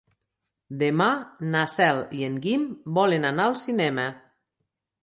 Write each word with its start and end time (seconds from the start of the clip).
Demà 0.83 1.09
na 1.57 1.61
Cel 1.75 2.01
i 2.23 2.27
en 2.31 2.41
Guim 2.47 2.67
volen 2.99 3.31
anar 3.35 3.49
al 3.53 3.59
cinema. 3.69 4.13